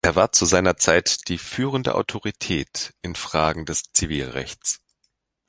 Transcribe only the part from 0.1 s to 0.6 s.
war zu